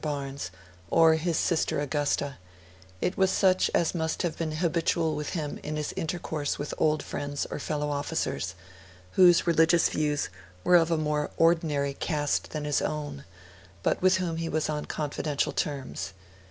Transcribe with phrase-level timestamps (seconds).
[0.03, 0.49] Barnes
[0.89, 2.37] or his sister Augusta;
[3.01, 7.03] it was such as must have been habitual with him in his intercourse with old
[7.03, 8.55] friends or fellow officers,
[9.11, 10.29] whose religious views
[10.63, 13.25] were of a more ordinary caste than his own,
[13.83, 16.13] but with whom he was on confidential terms.